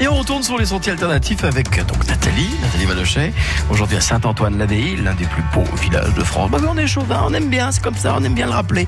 [0.00, 3.32] Et on retourne sur les sentiers alternatifs avec donc Nathalie, Nathalie Valochet.
[3.68, 6.52] Aujourd'hui à Saint-Antoine-l'Abbaye, l'un des plus beaux villages de France.
[6.52, 8.86] Bah, on est chauvin, on aime bien, c'est comme ça, on aime bien le rappeler.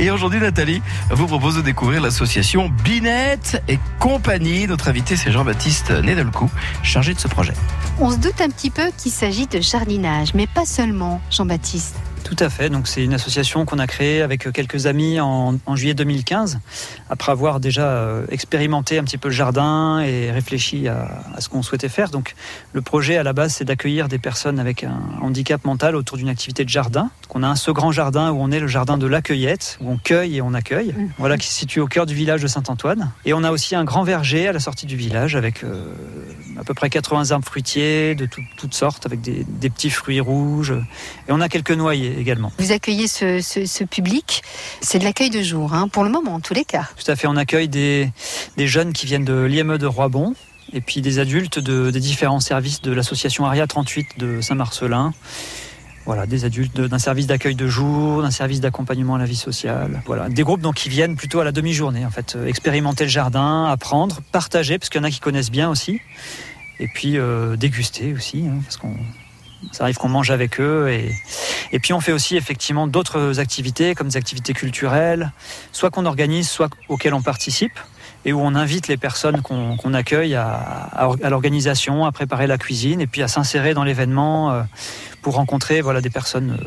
[0.00, 4.66] Et aujourd'hui, Nathalie vous propose de découvrir l'association Binette et compagnie.
[4.66, 6.50] Notre invité, c'est Jean-Baptiste Nedelcou,
[6.82, 7.54] chargé de ce projet.
[8.00, 11.94] On se doute un petit peu qu'il s'agit de jardinage, mais pas seulement, Jean-Baptiste.
[12.28, 12.68] Tout à fait.
[12.68, 16.60] Donc c'est une association qu'on a créée avec quelques amis en, juillet 2015,
[17.08, 21.62] après avoir déjà euh, expérimenté un petit peu le jardin et réfléchi à, ce qu'on
[21.62, 22.10] souhaitait faire.
[22.10, 22.34] Donc
[22.74, 26.28] le projet à la base, c'est d'accueillir des personnes avec un handicap mental autour d'une
[26.28, 27.10] activité de jardin.
[27.22, 29.78] Donc on a un ce grand jardin où on est le jardin de la cueillette,
[29.80, 30.92] où on cueille et on accueille.
[30.92, 31.08] Mmh.
[31.16, 33.10] Voilà, qui se situe au cœur du village de Saint-Antoine.
[33.24, 35.94] Et on a aussi un grand verger à la sortie du village avec euh,
[36.58, 40.74] à peu près 80 arbres fruitiers de toutes sortes, avec des, des petits fruits rouges.
[41.28, 42.52] Et on a quelques noyers également.
[42.58, 44.42] Vous accueillez ce, public,
[44.80, 46.88] c'est de l'accueil de jour, hein, pour le moment, en tous les cas.
[46.96, 48.12] Tout à fait, on accueille des,
[48.56, 50.34] jeunes qui viennent de l'IME de Roibon,
[50.72, 55.14] et puis des adultes de, des différents services de l'association ARIA 38 de Saint-Marcelin.
[56.08, 60.00] Voilà, des adultes d'un service d'accueil de jour, d'un service d'accompagnement à la vie sociale.
[60.06, 63.10] Voilà, des groupes donc qui viennent plutôt à la demi-journée en fait, euh, expérimenter le
[63.10, 66.00] jardin, apprendre, partager parce qu'il y en a qui connaissent bien aussi,
[66.80, 68.94] et puis euh, déguster aussi, hein, parce qu'on
[69.72, 70.88] ça arrive qu'on mange avec eux.
[70.88, 71.14] Et,
[71.72, 75.32] et puis on fait aussi effectivement d'autres activités, comme des activités culturelles,
[75.72, 77.78] soit qu'on organise, soit auxquelles on participe
[78.24, 83.06] et où on invite les personnes qu'on accueille à, l'organisation, à préparer la cuisine et
[83.06, 84.62] puis à s'insérer dans l'événement euh,
[85.22, 86.58] pour rencontrer voilà, des personnes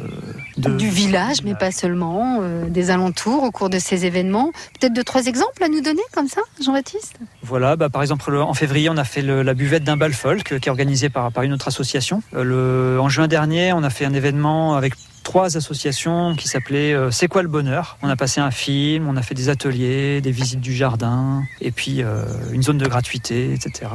[0.57, 4.51] euh, du village, mais pas seulement, euh, des alentours au cours de ces événements.
[4.79, 7.15] Peut-être deux, trois exemples à nous donner comme ça, Jean-Baptiste?
[7.43, 10.53] Voilà, bah, par exemple, en février, on a fait la buvette d'un bal folk qui
[10.53, 12.21] est organisée par, par une autre association.
[12.33, 14.93] Le, en juin dernier, on a fait un événement avec
[15.31, 17.97] trois associations qui s'appelaient euh, C'est quoi le bonheur?
[18.01, 21.71] On a passé un film, on a fait des ateliers, des visites du jardin, et
[21.71, 23.89] puis euh, une zone de gratuité, etc.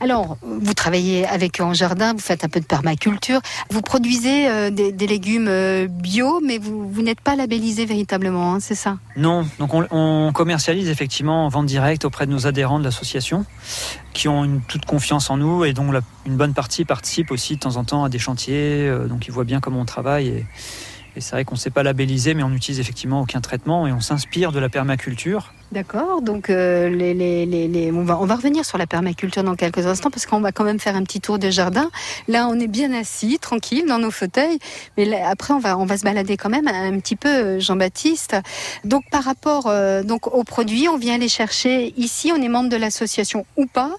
[0.00, 4.70] Alors, vous travaillez avec en jardin, vous faites un peu de permaculture, vous produisez euh,
[4.70, 5.50] des, légumes
[5.90, 8.96] bio, mais vous, vous n'êtes pas labellisé véritablement, hein, c'est ça?
[9.18, 13.44] Non, donc on, commercialise effectivement en vente directe auprès de nos adhérents de l'association,
[14.14, 15.92] qui ont une toute confiance en nous et dont
[16.28, 19.44] une bonne partie participe aussi de temps en temps à des chantiers, donc ils voient
[19.44, 20.28] bien comment on travaille.
[20.28, 20.46] Et,
[21.16, 23.92] et c'est vrai qu'on ne sait pas labelliser, mais on n'utilise effectivement aucun traitement et
[23.92, 25.52] on s'inspire de la permaculture.
[25.70, 29.54] D'accord, donc euh, les, les, les, on, va, on va revenir sur la permaculture dans
[29.54, 31.90] quelques instants parce qu'on va quand même faire un petit tour de jardin.
[32.26, 34.58] Là, on est bien assis, tranquille, dans nos fauteuils,
[34.96, 38.34] mais après, on va, on va se balader quand même un petit peu, euh, Jean-Baptiste.
[38.84, 42.70] Donc, par rapport euh, donc aux produits, on vient les chercher ici, on est membre
[42.70, 43.90] de l'association ou pas,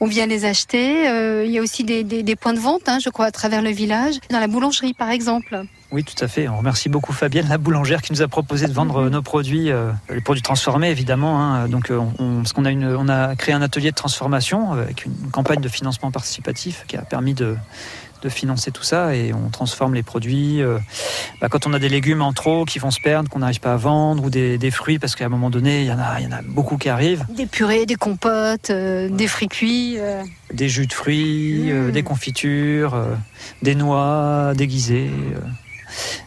[0.00, 1.04] on vient les acheter.
[1.44, 3.60] il y a aussi des, des, des points de vente, hein, je crois, à travers
[3.60, 5.62] le village, dans la boulangerie, par exemple.
[5.90, 6.48] Oui, tout à fait.
[6.48, 9.10] On remercie beaucoup Fabienne, la boulangère, qui nous a proposé de vendre mhm.
[9.10, 9.70] nos produits,
[10.10, 11.17] les produits transformés évidemment.
[11.26, 11.68] Hein.
[11.68, 15.04] Donc, euh, on, parce qu'on a, une, on a créé un atelier de transformation avec
[15.04, 17.56] une campagne de financement participatif qui a permis de,
[18.22, 20.62] de financer tout ça et on transforme les produits.
[20.62, 20.78] Euh,
[21.40, 23.74] bah, quand on a des légumes en trop qui vont se perdre, qu'on n'arrive pas
[23.74, 26.20] à vendre, ou des, des fruits, parce qu'à un moment donné, il y, en a,
[26.20, 27.24] il y en a beaucoup qui arrivent.
[27.28, 29.98] Des purées, des compotes, des fruits cuits.
[30.52, 31.90] Des jus de fruits, mmh.
[31.90, 33.04] des confitures,
[33.62, 35.10] des noix déguisées.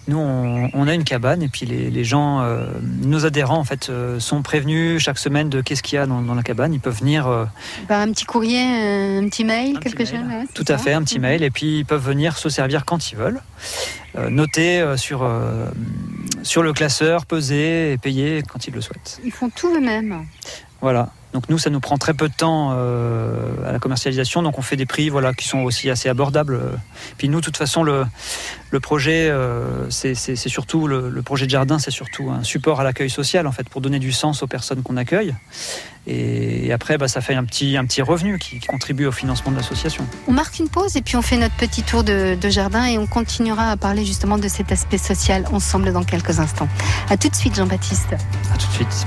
[0.07, 2.65] Nous, on, a une cabane et puis les, gens, euh,
[3.01, 6.35] nos adhérents en fait, euh, sont prévenus chaque semaine de qu'est-ce qu'il y a dans,
[6.35, 6.73] la cabane.
[6.73, 7.27] Ils peuvent venir.
[7.27, 7.45] Euh,
[7.87, 10.19] Par un petit courrier, un petit mail, quelque chose.
[10.53, 11.21] Tout à fait, un petit mhm.
[11.21, 11.43] mail.
[11.43, 13.41] Et puis ils peuvent venir se servir quand ils veulent.
[14.29, 15.29] noter sur,
[16.43, 19.21] sur le classeur, peser et payer quand ils le souhaitent.
[19.23, 20.25] Ils font tout eux-mêmes.
[20.81, 21.09] Voilà.
[21.33, 24.61] Donc nous, ça nous prend très peu de temps euh, à la commercialisation, donc on
[24.61, 26.59] fait des prix voilà, qui sont aussi assez abordables.
[27.17, 28.05] Puis nous, de toute façon, le,
[28.69, 33.09] le projet, euh, c'est surtout le, projet de jardin, c'est surtout un support à l'accueil
[33.09, 35.33] social, en fait, pour donner du sens aux personnes qu'on accueille.
[36.07, 39.57] Et, après, bah, ça fait un petit, un petit revenu qui, contribue au financement de
[39.57, 40.05] l'association.
[40.27, 42.97] On marque une pause et puis on fait notre petit tour de, de jardin et
[42.97, 46.67] on continuera à parler justement de cet aspect social ensemble dans quelques instants.
[47.09, 48.13] À tout de suite, Jean-Baptiste.
[48.53, 49.05] À tout de suite.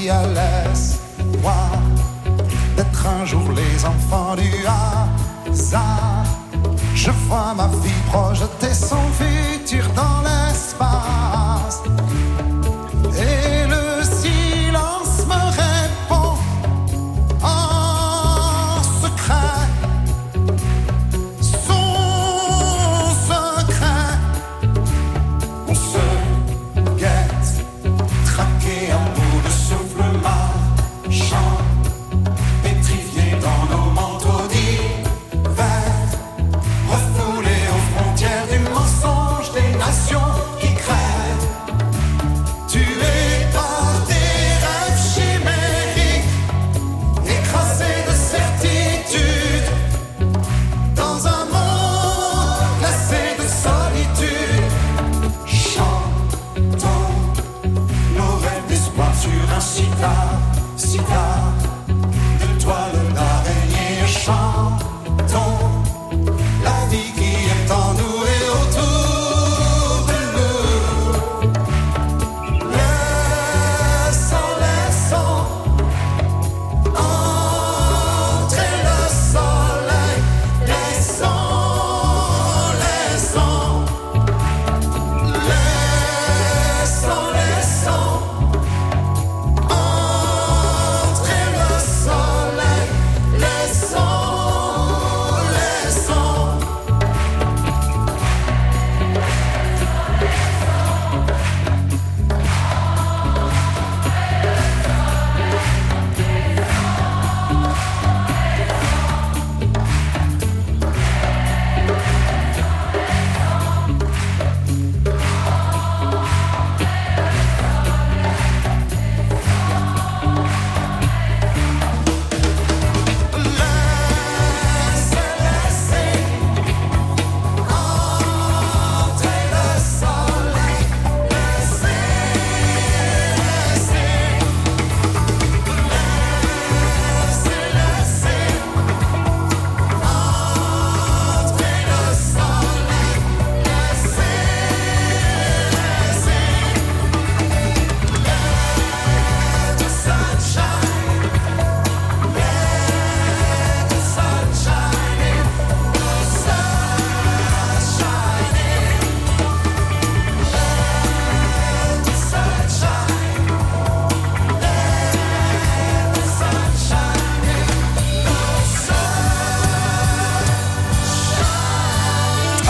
[0.00, 0.98] qui laisse
[1.40, 1.82] croire
[2.76, 6.24] d'être un jour les enfants du hasard.
[6.94, 10.29] Je vois ma vie projeter son futur dans la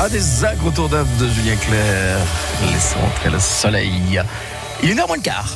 [0.00, 2.20] the Ah, des incontournables de Julien Clerc.
[2.72, 3.92] Laissons entrer le soleil.
[4.82, 5.54] Il est une heure moins le quart.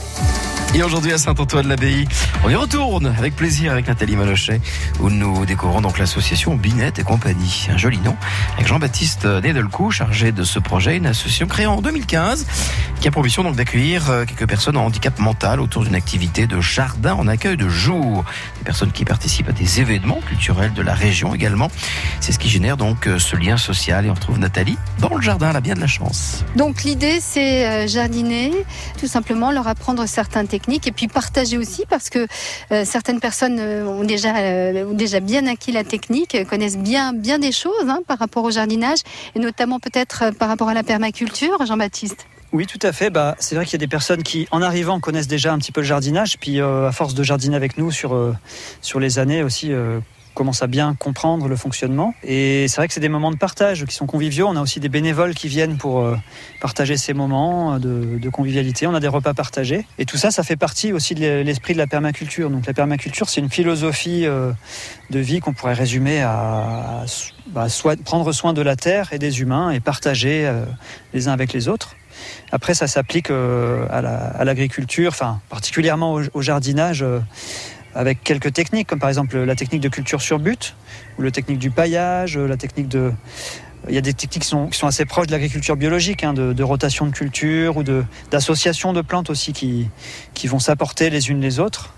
[0.76, 2.08] Et aujourd'hui à Saint-Antoine-l'Abbaye,
[2.42, 4.60] on y retourne avec plaisir avec Nathalie Malochet,
[4.98, 7.68] où nous découvrons donc l'association Binette et compagnie.
[7.70, 8.16] Un joli nom,
[8.54, 12.46] avec Jean-Baptiste Nedelcou, chargé de ce projet, une association créée en 2015,
[13.00, 16.48] qui a pour mission donc d'accueillir euh, quelques personnes en handicap mental autour d'une activité
[16.48, 18.24] de jardin en accueil de jour.
[18.58, 21.70] Des personnes qui participent à des événements culturels de la région également.
[22.18, 24.06] C'est ce qui génère donc euh, ce lien social.
[24.06, 26.44] Et on retrouve Nathalie dans le jardin, elle a bien de la chance.
[26.56, 28.50] Donc l'idée c'est euh, jardiner,
[28.98, 32.26] tout simplement leur apprendre certaines techniques et puis partager aussi parce que
[32.72, 37.38] euh, certaines personnes euh, ont déjà euh, déjà bien acquis la technique, connaissent bien bien
[37.38, 38.98] des choses hein, par rapport au jardinage
[39.34, 42.26] et notamment peut-être par rapport à la permaculture, Jean-Baptiste.
[42.52, 43.10] Oui, tout à fait.
[43.10, 45.72] Bah, c'est vrai qu'il y a des personnes qui, en arrivant, connaissent déjà un petit
[45.72, 48.16] peu le jardinage, puis à force de jardiner avec nous sur,
[48.80, 49.72] sur les années aussi,
[50.34, 52.14] commencent à bien comprendre le fonctionnement.
[52.22, 54.48] Et c'est vrai que c'est des moments de partage qui sont conviviaux.
[54.48, 56.16] On a aussi des bénévoles qui viennent pour euh,
[56.60, 58.86] partager ces moments de, convivialité.
[58.86, 59.86] On a des repas partagés.
[59.98, 62.50] Et tout ça, ça fait partie aussi de l'esprit de la permaculture.
[62.50, 64.52] Donc la permaculture, c'est une philosophie euh,
[65.10, 67.04] de vie qu'on pourrait résumer à,
[67.68, 70.64] soit prendre soin de la terre et des humains et partager euh,
[71.12, 71.94] les uns avec les autres.
[72.52, 77.04] Après, ça s'applique à la- à l'agriculture, enfin particulièrement au, jardinage,
[77.94, 80.74] avec quelques techniques, comme par exemple la technique de culture sur but,
[81.18, 83.12] ou la technique du paillage, euh, la technique de...
[83.88, 87.04] Il y a des techniques qui sont, assez proches de l'agriculture biologique, hein, de, rotation
[87.04, 87.82] de culture ou
[88.30, 91.92] d'association de, plantes aussi qui vont s'apporter les unes les autres.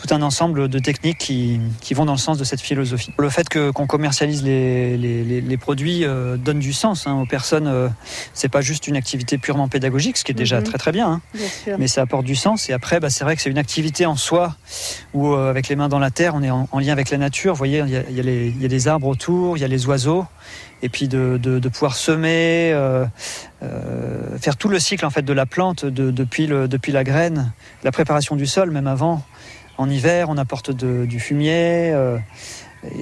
[0.00, 3.12] Tout un ensemble de techniques qui, qui vont dans le sens de cette philosophie.
[3.18, 7.26] Le fait qu'on commercialise les, les- les- les produits euh, donne du sens hein, aux
[7.26, 7.66] personnes.
[7.66, 7.88] euh,
[8.32, 10.64] c'est pas juste une activité purement pédagogique, ce qui est déjà Mhm.
[10.64, 11.08] très très bien.
[11.10, 11.20] hein
[11.66, 12.70] Bien mais ça apporte du sens.
[12.70, 14.56] Et après, bah, c'est vrai que c'est une activité en soi
[15.12, 17.18] où, euh, avec les mains dans la terre, on est en, en lien avec la
[17.18, 17.52] nature.
[17.52, 19.58] Vous voyez, il y, a, il y a les- il y a des arbres autour,
[19.58, 20.24] il y a les oiseaux,
[20.82, 23.04] et puis de, de- de pouvoir semer, euh,
[23.62, 27.04] euh, faire tout le cycle en fait de la plante, de- depuis, le, depuis la
[27.04, 27.52] graine,
[27.84, 29.22] la préparation du sol, même avant.
[29.80, 31.90] En hiver, on apporte du fumier.
[31.92, 32.18] euh,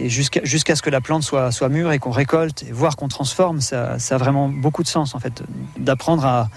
[0.06, 3.60] jusqu'à ce que la plante soit, soit mûre et qu'on récolte, et voire qu'on transforme,
[3.60, 5.42] ça, ça a vraiment beaucoup de sens en fait,
[5.76, 6.48] d'apprendre à,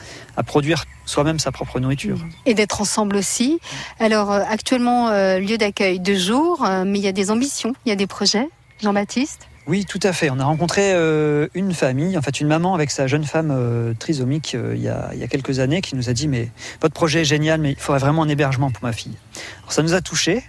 [0.44, 2.18] produire soi-même sa propre nourriture.
[2.48, 3.60] Et d'être ensemble aussi.
[4.00, 7.90] Alors euh, actuellement, euh, lieu d'accueil de jour, mais il y a des ambitions, il
[7.90, 8.50] y a des projets.
[8.82, 9.51] Jean-Baptiste?
[9.68, 10.32] Oui, tout à fait.
[10.32, 13.94] On a rencontré euh, une famille, en fait une maman avec sa jeune femme euh,
[13.94, 16.50] trisomique euh, il, y a, quelques années qui nous a dit mais
[16.82, 19.16] votre projet est génial, mais il faudrait vraiment un hébergement pour ma fille.
[19.60, 20.44] Alors, ça nous a touchés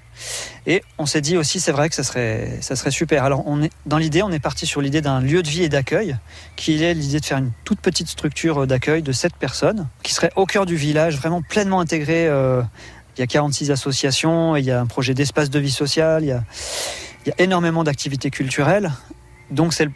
[0.66, 2.58] et on s'est dit aussi c'est vrai que ça serait,
[2.90, 3.24] super.
[3.24, 5.68] Alors on est, dans l'idée, on est parti sur l'idée d'un lieu de vie et
[5.68, 6.16] d'accueil
[6.56, 10.32] qui est l'idée de faire une toute petite structure d'accueil de sept personnes qui serait
[10.36, 12.26] au cœur du village, vraiment pleinement intégrée.
[12.26, 16.28] il y a 46 associations, il y a un projet d'espace de vie sociale, il
[16.28, 16.44] y a,
[17.24, 18.92] il y a énormément d'activités culturelles.
[19.50, 19.88] Donc c'est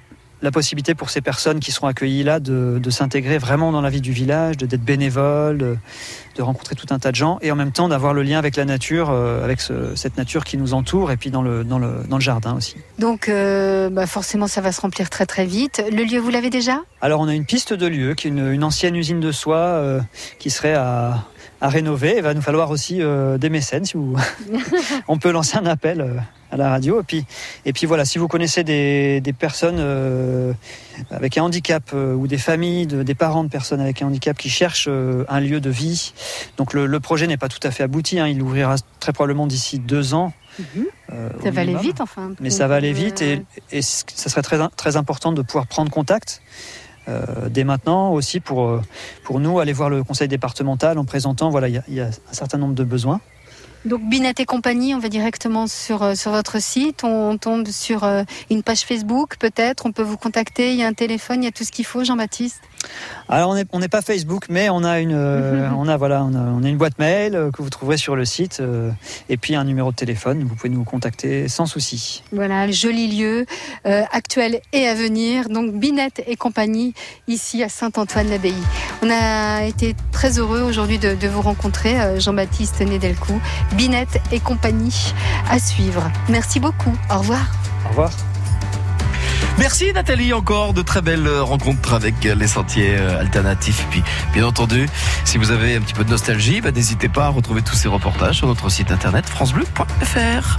[0.42, 3.88] la possibilité pour ces personnes qui seront accueillies là de, de s'intégrer vraiment dans la
[3.88, 5.78] vie du village, de- d'être bénévoles, de,
[6.36, 8.54] de rencontrer tout un tas de gens et en même temps d'avoir le lien avec
[8.56, 11.78] la nature, euh, avec ce- cette nature qui nous entoure et puis dans le, dans
[11.78, 12.76] le, dans le jardin aussi.
[12.98, 15.82] Donc euh, bah, forcément, ça va se remplir très très vite.
[15.90, 16.80] Le lieu, vous l'avez déjà?
[17.00, 19.56] Alors on a une piste de lieu qui est une, une ancienne usine de soie
[19.56, 20.00] euh,
[20.38, 21.24] qui serait à,
[21.60, 22.14] à rénover.
[22.16, 24.16] Il va nous falloir aussi euh, des mécènes si vous...
[25.08, 26.14] on peut lancer un appel euh,
[26.50, 27.00] à la radio.
[27.00, 27.24] Et puis,
[27.64, 30.52] et puis voilà, si vous connaissez des, des personnes euh,
[31.10, 34.50] avec un handicap ou des familles, de- des parents de personnes avec un handicap qui
[34.50, 36.12] cherchent un lieu de vie,
[36.56, 38.18] donc le, le projet n'est pas tout à fait abouti.
[38.18, 38.26] hein.
[38.28, 40.32] il ouvrira très probablement d'ici deux ans.
[41.12, 42.32] euh, au Ça va aller vite, enfin.
[42.40, 45.90] Mais ça va aller vite et, et ça serait très, très important de pouvoir prendre
[45.90, 46.40] contact
[47.08, 48.82] euh, dès maintenant aussi pour, euh,
[49.24, 52.00] pour nous aller voir le conseil départemental en présentant, voilà, il y, a- il y
[52.00, 53.20] a un certain nombre de besoins.
[53.86, 58.02] Donc Binette et compagnie, on va directement sur, euh, sur votre site, on tombe sur
[58.02, 61.44] euh, une page Facebook peut-être, on peut vous contacter, il y a un téléphone, il
[61.44, 62.60] y a tout ce qu'il faut, Jean-Baptiste.
[63.28, 66.38] Alors on n'est pas Facebook, mais on a une, euh, on a, voilà, on a,
[66.38, 68.60] on a une boîte mail euh, que vous trouverez sur le site
[69.28, 70.42] et puis un numéro de téléphone.
[70.42, 72.24] Vous pouvez nous contacter sans souci.
[72.32, 73.46] Voilà, le joli lieu,
[73.84, 75.48] actuel et à venir.
[75.48, 76.94] Donc Binette et compagnie,
[77.28, 78.54] ici à Saint-Antoine-l'Abbaye.
[79.02, 83.40] On a été très heureux aujourd'hui de, de vous rencontrer, Jean-Baptiste Nedelcou.
[83.76, 85.12] Binette et compagnie
[85.50, 86.10] à suivre.
[86.28, 86.96] Merci beaucoup.
[87.10, 87.46] Au revoir.
[87.84, 88.10] Au revoir.
[89.58, 93.86] Merci Nathalie encore de très belles rencontres avec les sentiers euh, alternatifs.
[93.90, 94.02] Puis
[94.34, 94.86] bien entendu,
[95.24, 97.88] si vous avez un petit peu de nostalgie, bah, n'hésitez pas à retrouver tous ces
[97.88, 100.56] reportages sur notre site internet francebleu.fr.